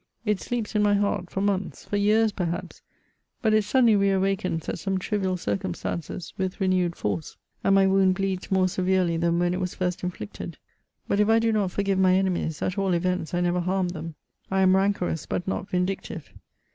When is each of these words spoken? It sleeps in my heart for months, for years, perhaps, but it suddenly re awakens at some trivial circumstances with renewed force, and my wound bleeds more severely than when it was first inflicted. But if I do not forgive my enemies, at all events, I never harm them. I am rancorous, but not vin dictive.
It 0.25 0.41
sleeps 0.41 0.73
in 0.73 0.81
my 0.81 0.95
heart 0.95 1.29
for 1.29 1.41
months, 1.41 1.85
for 1.85 1.95
years, 1.95 2.31
perhaps, 2.31 2.81
but 3.43 3.53
it 3.53 3.63
suddenly 3.63 3.95
re 3.95 4.09
awakens 4.09 4.67
at 4.67 4.79
some 4.79 4.97
trivial 4.97 5.37
circumstances 5.37 6.33
with 6.39 6.59
renewed 6.59 6.95
force, 6.95 7.37
and 7.63 7.75
my 7.75 7.85
wound 7.85 8.15
bleeds 8.15 8.49
more 8.49 8.67
severely 8.67 9.15
than 9.15 9.37
when 9.37 9.53
it 9.53 9.59
was 9.59 9.75
first 9.75 10.03
inflicted. 10.03 10.57
But 11.07 11.19
if 11.19 11.29
I 11.29 11.37
do 11.37 11.51
not 11.51 11.69
forgive 11.69 11.99
my 11.99 12.15
enemies, 12.15 12.63
at 12.63 12.79
all 12.79 12.95
events, 12.95 13.35
I 13.35 13.41
never 13.41 13.59
harm 13.59 13.89
them. 13.89 14.15
I 14.49 14.61
am 14.61 14.75
rancorous, 14.75 15.27
but 15.27 15.47
not 15.47 15.69
vin 15.69 15.85
dictive. 15.85 16.33